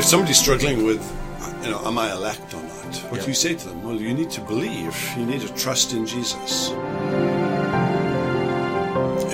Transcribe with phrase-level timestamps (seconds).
[0.00, 1.02] if somebody's struggling with,
[1.62, 2.96] you know, am I elect or not?
[3.10, 3.20] What Yeah.
[3.24, 3.82] do you say to them?
[3.82, 4.96] Well, you need to believe.
[5.18, 6.70] You need to trust in Jesus.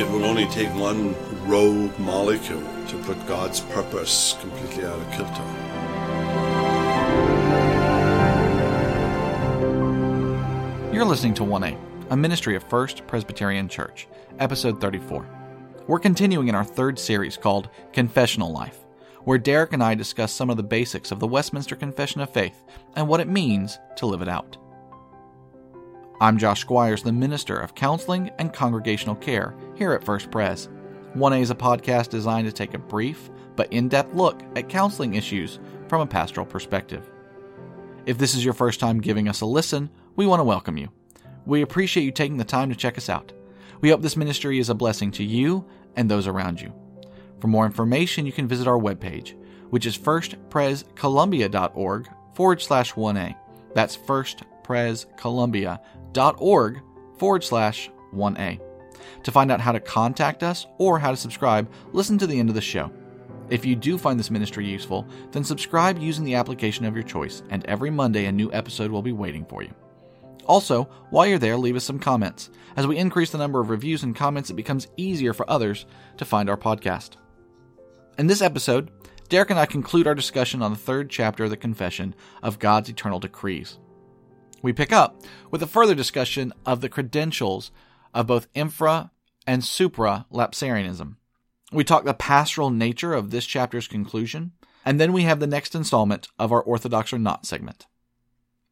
[0.00, 1.14] It will only take one
[1.46, 5.46] rogue molecule to put God's purpose completely out of kilter.
[10.92, 11.76] You're listening to 1A,
[12.10, 14.08] a ministry of First Presbyterian Church,
[14.40, 15.26] episode 34.
[15.86, 18.78] We're continuing in our third series called Confessional Life,
[19.26, 22.62] where Derek and I discuss some of the basics of the Westminster Confession of Faith
[22.94, 24.56] and what it means to live it out.
[26.20, 30.68] I'm Josh Squires, the Minister of Counseling and Congregational Care here at First Pres.
[31.16, 35.14] 1A is a podcast designed to take a brief but in depth look at counseling
[35.14, 37.10] issues from a pastoral perspective.
[38.06, 40.88] If this is your first time giving us a listen, we want to welcome you.
[41.46, 43.32] We appreciate you taking the time to check us out.
[43.80, 45.64] We hope this ministry is a blessing to you
[45.96, 46.72] and those around you.
[47.40, 49.34] For more information, you can visit our webpage,
[49.70, 53.36] which is firstprescolumbia.org forward slash 1A.
[53.74, 56.80] That's firstprescolumbia.org
[57.18, 58.60] forward slash 1A.
[59.22, 62.48] To find out how to contact us or how to subscribe, listen to the end
[62.48, 62.90] of the show.
[63.48, 67.42] If you do find this ministry useful, then subscribe using the application of your choice,
[67.50, 69.72] and every Monday a new episode will be waiting for you.
[70.46, 72.50] Also, while you're there, leave us some comments.
[72.76, 75.86] As we increase the number of reviews and comments, it becomes easier for others
[76.18, 77.16] to find our podcast.
[78.18, 78.90] In this episode,
[79.28, 82.88] Derek and I conclude our discussion on the third chapter of the Confession of God's
[82.88, 83.78] Eternal Decrees.
[84.62, 87.70] We pick up with a further discussion of the credentials
[88.14, 89.10] of both infra
[89.46, 91.16] and supra lapsarianism.
[91.70, 95.74] We talk the pastoral nature of this chapter's conclusion, and then we have the next
[95.74, 97.86] installment of our Orthodox or Not segment.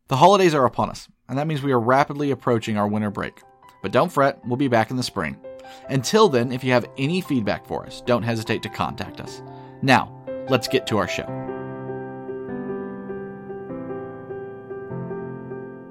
[0.09, 3.43] The holidays are upon us, and that means we are rapidly approaching our winter break.
[3.83, 5.37] But don't fret, we'll be back in the spring.
[5.89, 9.43] Until then, if you have any feedback for us, don't hesitate to contact us.
[9.83, 10.13] Now,
[10.49, 11.27] let's get to our show.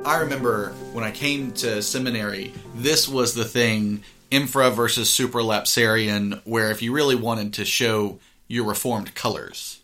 [0.06, 6.72] I remember when I came to seminary, this was the thing infra versus supralapsarian, where
[6.72, 9.80] if you really wanted to show your reformed colors,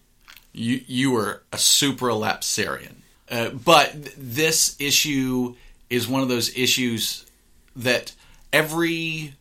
[0.51, 2.95] you, you were a supralapsarian.
[3.29, 5.55] Uh, but this issue
[5.89, 7.25] is one of those issues
[7.75, 8.13] that
[8.51, 9.35] every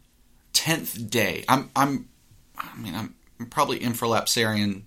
[0.59, 2.09] tenth day, I'm, I'm,
[2.59, 3.15] I mean, I'm
[3.47, 4.83] probably infralapsarian,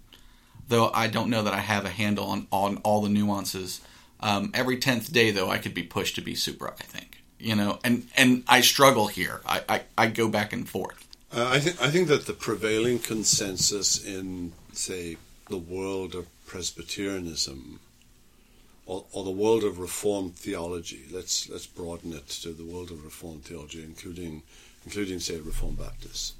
[0.67, 3.79] though I don't know that I have a handle on, on all the nuances.
[4.19, 6.73] Um, every tenth day, though, I could be pushed to be supra.
[6.77, 9.41] I think you know, and and I struggle here.
[9.45, 11.07] I I, I go back and forth.
[11.33, 15.17] Uh, I think I think that the prevailing consensus in, say,
[15.49, 17.79] the world of Presbyterianism,
[18.85, 23.03] or, or the world of Reformed theology, let's let's broaden it to the world of
[23.03, 24.43] Reformed theology, including
[24.85, 26.33] including say Reformed Baptists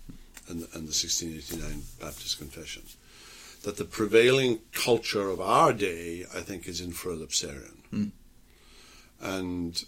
[0.48, 2.84] and the, and the 1689 Baptist Confession,
[3.64, 8.12] that the prevailing culture of our day, I think, is infralapsarian,
[9.22, 9.84] and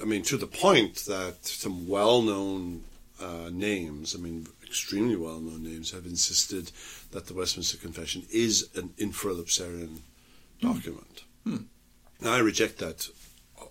[0.00, 2.84] I mean, to the point that some well-known
[3.20, 6.70] uh, names, I mean, extremely well-known names, have insisted
[7.12, 10.00] that the Westminster Confession is an infralapsarian
[10.60, 11.22] document.
[12.20, 13.08] Now, I reject that
[13.60, 13.64] uh,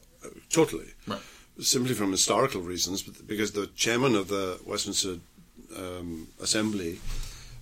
[0.50, 1.22] totally, Right.
[1.60, 5.18] Simply from historical reasons, but because the chairman of the Westminster
[5.76, 7.00] um, Assembly,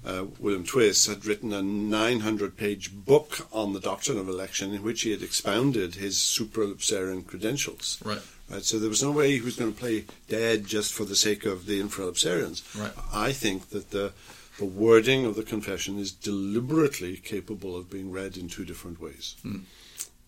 [0.06, 5.04] uh, William Twisse, had written a 900-page book on the doctrine of election in which
[5.04, 8.02] he had expounded his supralapsarian credentials.
[8.04, 8.22] Right.
[8.50, 11.16] Right, so there was no way he was going to play dead just for the
[11.16, 12.80] sake of the infralapsarians.
[12.80, 12.92] Right.
[13.12, 14.14] I think that the
[14.58, 19.36] the wording of the confession is deliberately capable of being read in two different ways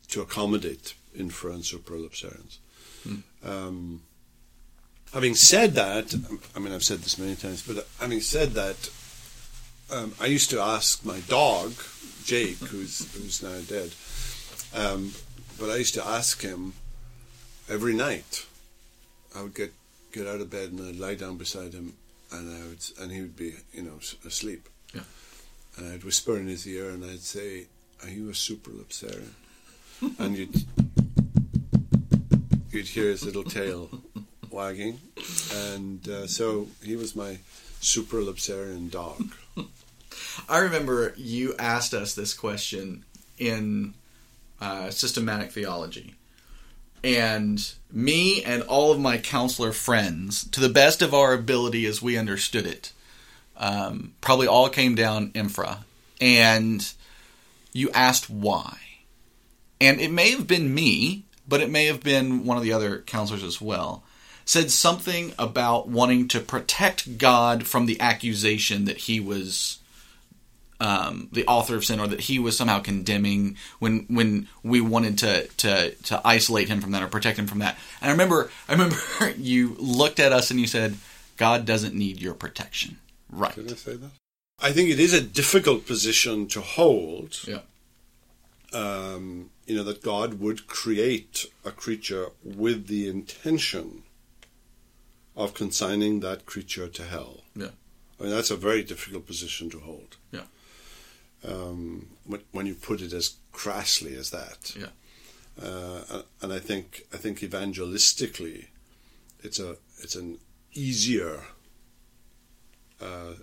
[0.10, 1.64] to accommodate infra and
[3.06, 3.48] supralapsarians.
[3.48, 4.02] Um,
[5.14, 6.14] having said that,
[6.56, 8.90] I mean, I've said this many times, but having said that,
[9.90, 11.74] um, I used to ask my dog,
[12.24, 13.94] Jake, who's who's now dead,
[14.76, 15.14] um,
[15.60, 16.74] but I used to ask him
[17.70, 18.46] every night.
[19.36, 19.74] I would get
[20.12, 21.94] get out of bed and I'd lie down beside him,
[22.32, 24.68] and I would and he would be you know asleep.
[24.94, 25.02] Yeah.
[25.78, 27.68] And I'd whisper in his ear and I'd say,
[28.04, 29.34] "Are you a supralapsarian?"
[30.20, 30.66] and you'd
[32.74, 33.90] you'd hear his little tail
[34.50, 35.00] wagging,
[35.54, 37.40] and uh, so he was my
[37.82, 39.34] supralapsarian dog.
[40.50, 43.04] I remember you asked us this question
[43.38, 43.94] in
[44.62, 46.16] uh, systematic theology.
[47.04, 52.02] And me and all of my counselor friends, to the best of our ability as
[52.02, 52.92] we understood it,
[53.56, 55.86] um, probably all came down infra.
[56.20, 56.92] And
[57.72, 58.78] you asked why.
[59.80, 63.00] And it may have been me, but it may have been one of the other
[63.00, 64.04] counselors as well.
[64.46, 69.80] Said something about wanting to protect God from the accusation that he was
[70.80, 75.18] um, the author of sin, or that he was somehow condemning when when we wanted
[75.20, 77.78] to to to isolate him from that or protect him from that.
[78.02, 78.98] And I remember I remember
[79.38, 80.96] you looked at us and you said,
[81.36, 82.98] "God doesn't need your protection."
[83.30, 83.56] Right?
[83.56, 84.12] Did I say that?
[84.60, 87.40] I think it is a difficult position to hold.
[87.48, 87.60] Yeah.
[88.74, 94.04] Um, you know that God would create a creature with the intention
[95.38, 97.44] of consigning that creature to hell.
[97.56, 97.70] Yeah.
[98.20, 100.18] I mean that's a very difficult position to hold.
[100.32, 100.42] Yeah.
[101.48, 102.08] Um,
[102.52, 104.76] when, you put it as crassly as that.
[104.76, 104.88] Yeah.
[105.62, 108.68] Uh, and I think I think evangelistically,
[109.44, 110.40] it's a it's an
[110.74, 111.42] easier
[113.02, 113.34] uh,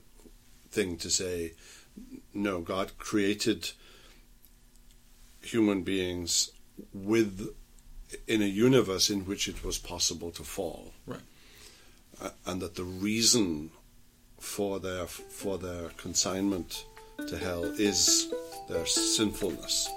[0.70, 1.52] thing to say.
[2.32, 3.70] No, God created
[5.44, 6.50] human beings
[6.92, 7.54] with
[8.26, 11.20] in a universe in which it was possible to fall, Right.
[12.20, 13.70] uh, and that the reason
[14.38, 16.84] for their for their consignment
[17.28, 18.32] to hell is
[18.68, 19.88] their sinfulness.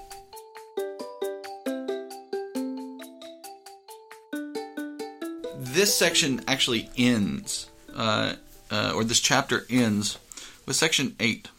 [5.60, 8.34] This section actually ends, uh,
[8.72, 10.18] uh, or this chapter ends
[10.66, 11.50] with section 8.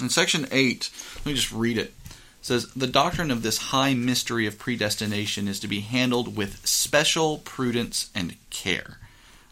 [0.00, 1.94] In section 8, let me just read it.
[2.42, 7.38] Says, The doctrine of this high mystery of predestination is to be handled with special
[7.38, 8.98] prudence and care,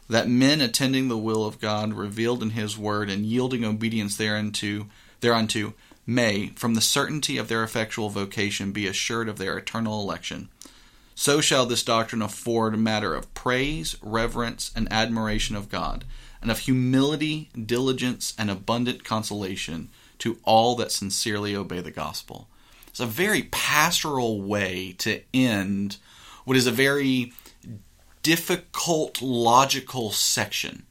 [0.08, 4.86] that men attending the will of God revealed in His Word and yielding obedience thereunto,
[5.20, 5.74] thereunto
[6.06, 10.48] may, from the certainty of their effectual vocation, be assured of their eternal election.
[11.14, 16.04] So shall this doctrine afford matter of praise, reverence, and admiration of God,
[16.40, 19.90] and of humility, diligence, and abundant consolation
[20.20, 22.48] to all that sincerely obey the gospel.
[22.88, 25.98] It's a very pastoral way to end
[26.44, 27.32] what is a very
[28.22, 30.84] difficult logical section.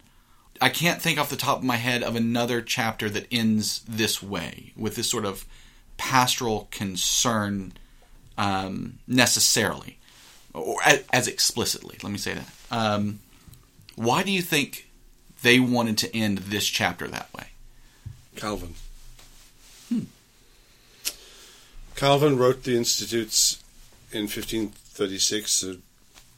[0.61, 4.23] I can't think off the top of my head of another chapter that ends this
[4.23, 5.45] way, with this sort of
[5.97, 7.73] pastoral concern
[8.37, 9.97] um, necessarily
[10.53, 10.77] or
[11.11, 11.97] as, explicitly.
[12.01, 12.47] Let me say that.
[12.71, 13.19] Um,
[13.95, 14.89] why do you think
[15.43, 17.47] they wanted to end this chapter that way?
[18.35, 18.75] Calvin.
[21.97, 23.63] Calvin wrote the Institutes
[24.11, 25.79] in 1536, the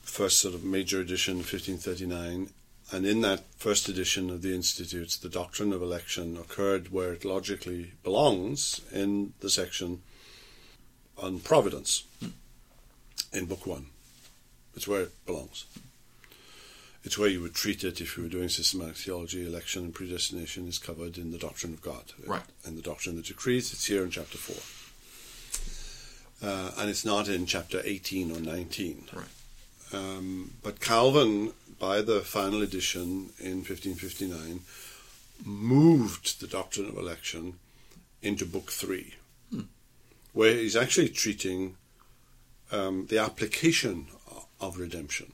[0.01, 2.47] first sort of major edition, 1539,
[2.93, 7.25] and in that first edition of the Institutes, the doctrine of election occurred where it
[7.25, 10.01] logically belongs in the section
[11.21, 12.05] on providence
[13.33, 13.87] in Book One.
[14.77, 15.65] It's where it belongs.
[17.03, 19.45] It's where you would treat it if you were doing systematic theology.
[19.45, 22.13] Election and predestination is covered in the doctrine of God.
[22.25, 22.43] Right.
[22.65, 24.88] And the doctrine of the decrees, it's here in chapter 4.
[26.41, 29.07] Uh, and it's not in chapter 18 or 19.
[29.13, 29.25] Right.
[29.91, 34.61] Um, but Calvin, by the final edition in 1559,
[35.43, 37.55] moved the doctrine of election
[38.21, 39.15] into Book 3,
[40.33, 41.75] where he's actually treating
[42.71, 44.07] um, the application
[44.59, 45.31] of redemption.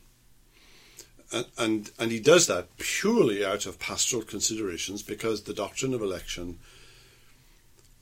[1.31, 6.01] And, and, and he does that purely out of pastoral considerations because the doctrine of
[6.01, 6.59] election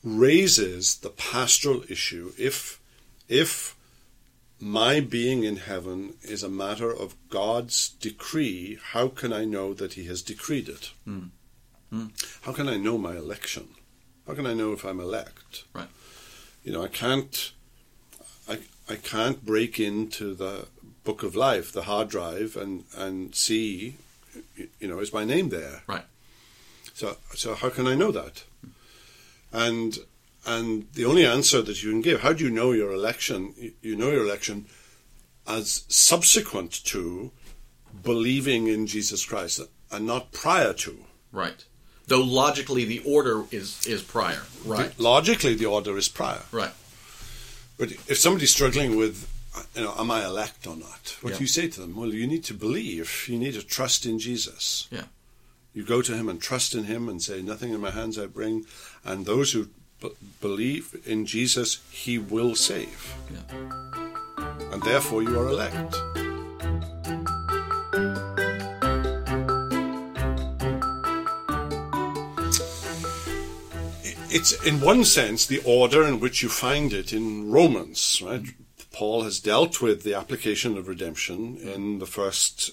[0.02, 2.78] raises the pastoral issue if
[3.28, 3.76] if
[4.60, 9.94] my being in heaven is a matter of God's decree, how can I know that
[9.94, 10.92] He has decreed it?
[11.06, 11.30] Mm.
[11.92, 12.40] Mm.
[12.42, 13.68] How can I know my election?
[14.26, 15.64] How can I know if I'm elect?
[15.74, 15.88] Right.
[16.62, 17.52] You know, I can't,
[18.48, 20.68] I, I can't break into the
[21.04, 23.96] book of life, the hard drive, and and see,
[24.56, 25.82] you know, is my name there?
[25.86, 26.04] Right.
[26.94, 28.44] So, so how can I know that?
[29.52, 29.98] And
[30.46, 33.54] and the only answer that you can give, how do you know your election?
[33.82, 34.66] You know your election
[35.46, 37.30] as subsequent to
[38.02, 39.60] believing in Jesus Christ
[39.90, 41.04] and not prior to.
[41.32, 41.64] Right.
[42.06, 44.42] Though logically the order is is prior.
[44.64, 44.98] Right.
[44.98, 46.42] Logically, the order is prior.
[46.52, 46.72] Right.
[47.78, 49.26] But if somebody's struggling with,
[49.74, 51.16] you know, am I elect or not?
[51.22, 51.38] What Yeah.
[51.38, 51.96] do you say to them?
[51.96, 53.26] Well, you need to believe.
[53.28, 54.86] You need to trust in Jesus.
[54.90, 55.04] Yeah.
[55.72, 58.26] You go to him and trust in him and say, Nothing in my hands I
[58.26, 58.66] bring.
[59.04, 59.70] And those who
[60.04, 63.14] b- believe in Jesus, he will save.
[63.30, 64.72] Yeah.
[64.72, 65.94] And therefore you are elect.
[74.36, 78.42] It's, in one sense, the order in which you find it in Romans, right?
[78.90, 82.72] Paul has dealt with the application of redemption in the first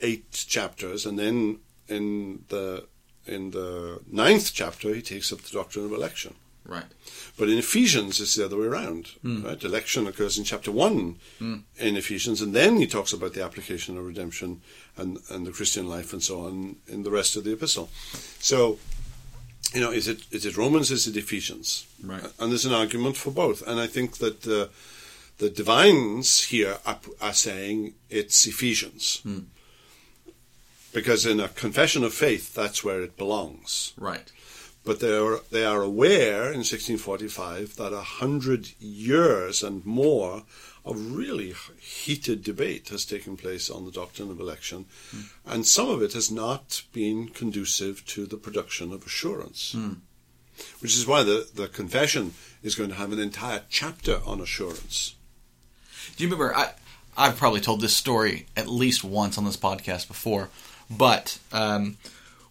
[0.00, 2.86] eight chapters, and then in the
[3.26, 6.34] in the ninth chapter he takes up the doctrine of election.
[6.66, 6.86] Right.
[7.36, 9.08] But in Ephesians, it's the other way around.
[9.20, 9.44] Hmm.
[9.44, 9.62] Right?
[9.62, 11.56] Election occurs in chapter one hmm.
[11.78, 14.62] in Ephesians, and then he talks about the application of redemption
[14.96, 17.90] and, and the Christian life and so on in the rest of the epistle.
[18.38, 18.78] So,
[19.74, 20.90] you know, is it is it Romans?
[20.90, 21.86] Is it Ephesians?
[22.02, 22.24] Right.
[22.38, 23.66] And there's an argument for both.
[23.66, 24.70] And I think that the
[25.38, 29.20] the divines here are, are saying it's Ephesians.
[29.22, 29.40] Hmm.
[30.94, 33.92] Because in a confession of faith, that's where it belongs.
[33.98, 34.30] Right.
[34.84, 40.44] But they are, they are aware in 1645 that a hundred years and more
[40.84, 45.20] of really heated debate has taken place on the doctrine of election, hmm.
[45.46, 49.72] and some of it has not been conducive to the production of assurance.
[49.72, 49.94] Hmm.
[50.80, 55.16] Which is why the, the confession is going to have an entire chapter on assurance.
[56.16, 56.54] Do you remember?
[56.54, 56.74] I
[57.16, 60.50] I've probably told this story at least once on this podcast before,
[60.90, 61.96] but um,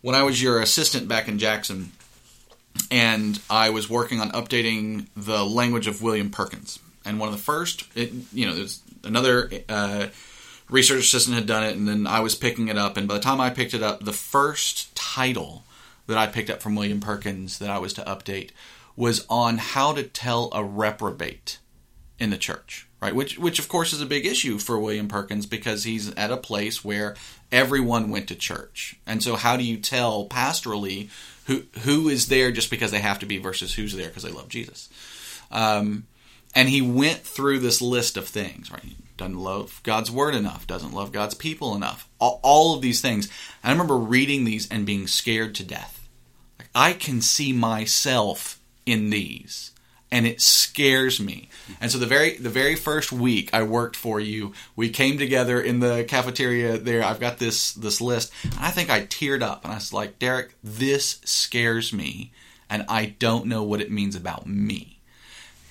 [0.02, 1.92] when I was your assistant back in Jackson,
[2.90, 7.42] and I was working on updating the language of William Perkins, and one of the
[7.42, 10.08] first, it, you know, there's another uh,
[10.70, 13.20] research assistant had done it, and then I was picking it up, and by the
[13.20, 15.64] time I picked it up, the first title
[16.08, 18.52] that I picked up from William Perkins that I was to update
[18.96, 21.60] was on how to tell a reprobate
[22.20, 23.14] in the church, right?
[23.14, 26.38] Which, which of course, is a big issue for William Perkins because he's at a
[26.38, 27.16] place where
[27.52, 31.10] everyone went to church, and so how do you tell pastorally
[31.48, 34.32] who who is there just because they have to be versus who's there because they
[34.32, 34.88] love Jesus?
[35.52, 36.08] Um,
[36.56, 38.96] and he went through this list of things, right?
[39.18, 43.30] Doesn't love God's word enough, doesn't love God's people enough, all, all of these things.
[43.64, 46.08] I remember reading these and being scared to death.
[46.58, 49.73] Like, I can see myself in these
[50.14, 51.50] and it scares me.
[51.82, 55.60] And so the very the very first week I worked for you, we came together
[55.60, 57.04] in the cafeteria there.
[57.04, 58.32] I've got this this list.
[58.44, 62.32] And I think I teared up and I was like, "Derek, this scares me
[62.70, 65.00] and I don't know what it means about me."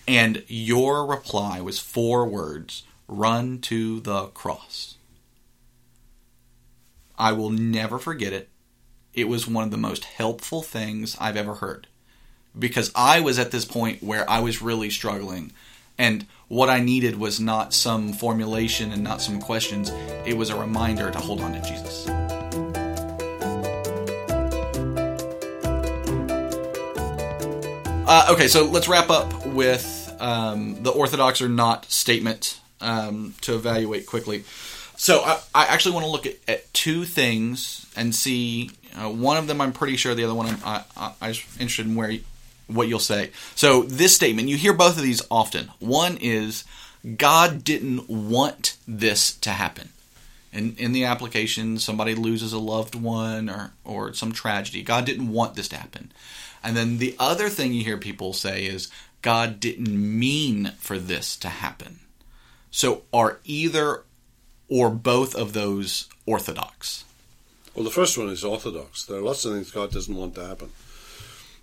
[0.08, 4.96] And your reply was four words, "Run to the cross."
[7.16, 8.48] I will never forget it.
[9.14, 11.86] It was one of the most helpful things I've ever heard
[12.58, 15.52] because I was at this point where I was really struggling.
[15.98, 19.90] And what I needed was not some formulation and not some questions.
[20.26, 22.08] It was a reminder to hold on to Jesus.
[28.04, 33.54] Uh, okay, so let's wrap up with um, the Orthodox or not statement um, to
[33.54, 34.44] evaluate quickly.
[34.96, 38.70] So I, I actually want to look at, at two things and see.
[38.94, 40.14] Uh, one of them I'm pretty sure.
[40.14, 42.12] The other one I'm, I, was interested in where
[42.74, 43.30] what you'll say.
[43.54, 45.70] So this statement, you hear both of these often.
[45.78, 46.64] One is
[47.16, 49.90] God didn't want this to happen.
[50.52, 54.82] In, in the application, somebody loses a loved one or, or some tragedy.
[54.82, 56.12] God didn't want this to happen.
[56.62, 58.88] And then the other thing you hear people say is
[59.22, 59.88] God didn't
[60.18, 62.00] mean for this to happen.
[62.70, 64.02] So are either
[64.68, 67.04] or both of those orthodox?
[67.74, 69.04] Well, the first one is orthodox.
[69.04, 70.70] There are lots of things God doesn't want to happen.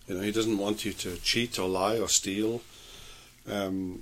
[0.10, 2.62] You know, He doesn't want you to cheat or lie or steal,
[3.50, 4.02] um,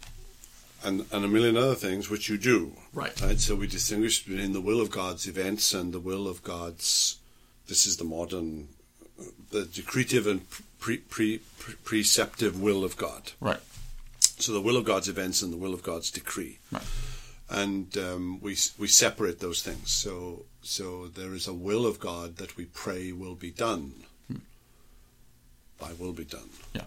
[0.83, 2.71] and and a million other things which you do.
[2.93, 3.19] Right.
[3.21, 3.39] Right.
[3.39, 7.17] So we distinguish between the will of God's events and the will of God's.
[7.67, 8.69] This is the modern,
[9.51, 10.47] the decretive and
[10.79, 13.33] pre, pre, pre, preceptive will of God.
[13.41, 13.59] Right.
[14.39, 16.59] So the will of God's events and the will of God's decree.
[16.71, 16.83] Right.
[17.49, 19.91] And um, we we separate those things.
[19.91, 24.06] So so there is a will of God that we pray will be done.
[25.79, 26.49] By will be done.
[26.73, 26.83] Yeah.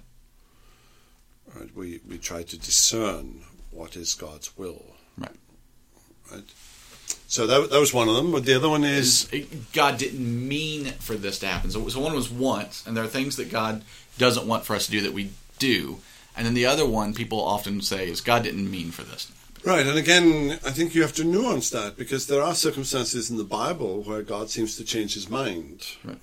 [1.55, 1.75] Right.
[1.75, 4.85] We we try to discern what is God's will.
[5.19, 5.31] Right.
[6.31, 6.45] Right.
[7.27, 8.33] So that that was one of them.
[8.33, 9.29] But the other one is
[9.73, 11.71] God didn't mean for this to happen.
[11.71, 13.83] So, so one was want, and there are things that God
[14.19, 15.99] doesn't want for us to do that we do.
[16.37, 19.31] And then the other one people often say is God didn't mean for this.
[19.63, 23.37] Right, and again, I think you have to nuance that because there are circumstances in
[23.37, 26.17] the Bible where God seems to change his mind, Right.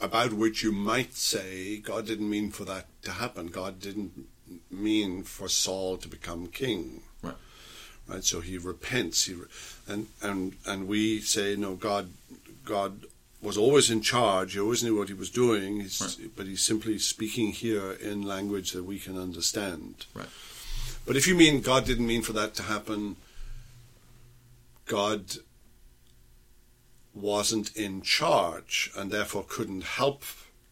[0.00, 3.46] About which you might say God didn't mean for that to happen.
[3.46, 4.26] God didn't
[4.70, 7.02] mean for Saul to become king.
[7.22, 7.34] Right.
[8.06, 9.46] Right, so he repents, he re-
[9.88, 12.10] and and and we say no, God,
[12.64, 13.06] God
[13.42, 14.52] was always in charge.
[14.52, 15.80] He always knew what he was doing.
[15.80, 16.30] He's, Right.
[16.36, 20.06] But he's simply speaking here in language that we can understand.
[20.14, 20.28] Right.
[21.06, 23.16] But if you mean God didn't mean for that to happen,
[24.86, 25.36] God
[27.16, 30.22] wasn't in charge and therefore couldn't help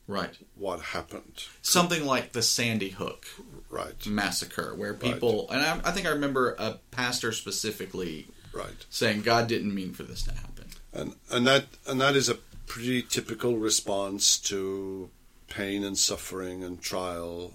[0.06, 0.36] Right.
[0.54, 1.44] what happened.
[1.62, 3.26] Something like the Sandy Hook
[3.70, 8.84] Right, massacre, where people, and I, I think I remember a pastor specifically right.
[8.90, 10.66] saying God didn't mean for this to happen.
[10.92, 12.36] And and that and that is a
[12.66, 15.10] pretty typical response to
[15.48, 17.52] pain and suffering and trial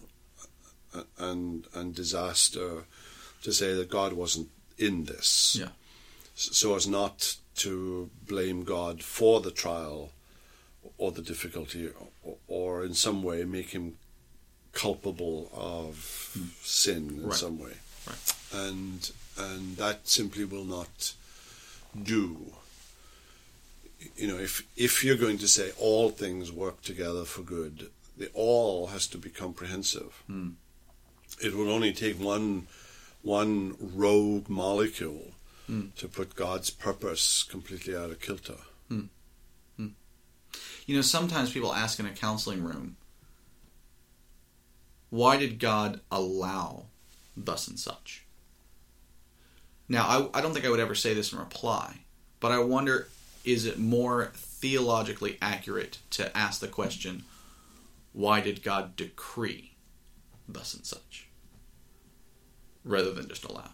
[0.93, 2.83] uh, and and disaster
[3.43, 5.55] to say that God wasn't in this.
[5.57, 5.69] Yeah.
[6.35, 10.11] so as not to blame God for the trial
[10.97, 11.89] or the difficulty,
[12.23, 13.97] or, or in some way make him
[14.71, 15.95] culpable of
[16.61, 17.37] sin in Right.
[17.37, 17.73] some way,
[18.07, 18.33] Right.
[18.53, 21.13] and and that simply will not
[22.01, 22.53] do.
[24.15, 28.29] You know, if if you're going to say all things work together for good, the
[28.33, 30.11] all has to be comprehensive.
[30.27, 30.51] Hmm.
[31.41, 32.67] It will only take one
[33.21, 35.33] one rogue molecule
[35.97, 38.55] To put God's purpose completely out of kilter.
[38.87, 39.05] Hmm.
[39.77, 39.89] Hmm.
[40.87, 42.97] You know, sometimes people ask in a counseling room,
[45.11, 46.85] why did God allow
[47.37, 48.23] thus and such?
[49.87, 51.97] Now, I, I don't think I would ever say this in reply,
[52.39, 53.07] but I wonder
[53.45, 57.23] is it more theologically accurate to ask the question,
[58.13, 59.73] why did God decree
[60.47, 61.27] thus and such?
[62.83, 63.71] Rather than just allow.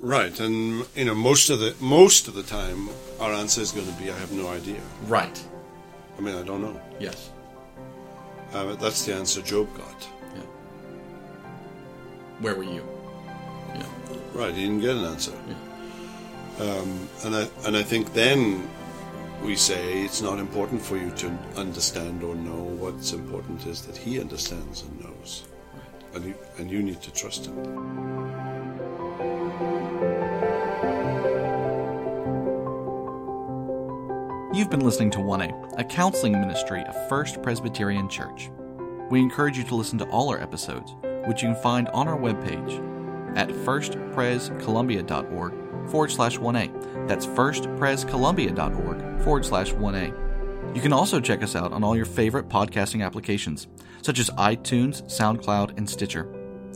[0.00, 2.88] Right, and you know most of the most of the time
[3.20, 4.80] our answer is going to be I have no idea.
[5.06, 5.44] Right.
[6.16, 6.80] I mean I don't know.
[6.98, 7.30] Yes.
[8.54, 10.08] Uh, that's the answer Job got.
[10.34, 10.42] Yeah.
[12.40, 12.82] Where were you?
[13.74, 13.86] Yeah.
[14.32, 15.34] Right, he didn't get an answer.
[16.58, 18.70] Um, and I and I think then
[19.44, 22.62] we say it's not important for you to understand or know.
[22.80, 25.44] What's important is that he understands and knows,
[26.14, 28.29] and you and you need to trust him.
[34.60, 38.50] You've been listening to 1A, a counseling ministry of First Presbyterian Church.
[39.08, 42.18] We encourage you to listen to all our episodes, which you can find on our
[42.18, 47.08] webpage at firstprescolumbia.org forward slash 1A.
[47.08, 50.76] That's firstprescolumbia.org forward slash 1A.
[50.76, 53.66] You can also check us out on all your favorite podcasting applications,
[54.02, 56.28] such as iTunes, SoundCloud, and Stitcher.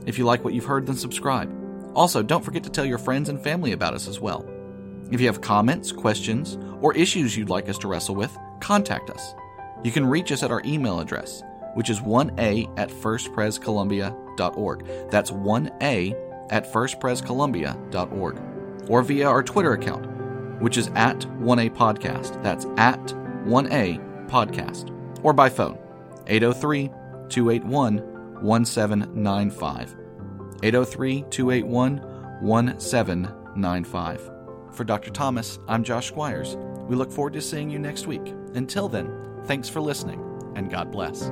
[0.06, 1.54] If you like what you've heard, then subscribe.
[1.94, 4.48] Also, don't forget to tell your friends and family about us as well.
[5.10, 9.34] If you have comments, questions, or issues you'd like us to wrestle with, contact us.
[9.82, 15.10] You can reach us at our email address, which is 1a at firstprescolumbia.org.
[15.10, 16.14] That's 1a
[16.50, 18.90] at firstprescolumbia.org.
[18.90, 22.42] Or via our Twitter account, which is at 1a podcast.
[22.42, 23.00] That's at
[23.46, 24.90] 1a podcast.
[25.22, 25.78] Or by phone,
[26.26, 26.88] 803
[27.30, 27.96] 281
[28.42, 29.96] 1795.
[30.62, 31.96] 803 281
[32.42, 34.30] 1795.
[34.72, 35.10] For Dr.
[35.10, 36.58] Thomas, I'm Josh Squires.
[36.88, 38.34] We look forward to seeing you next week.
[38.54, 39.10] Until then,
[39.44, 40.20] thanks for listening,
[40.54, 41.30] and God bless.